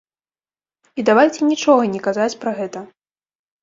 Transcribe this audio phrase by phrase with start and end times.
[0.99, 2.79] І давайце нічога не казаць пра гэта.